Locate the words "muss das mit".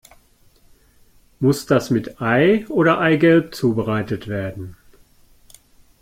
1.39-2.19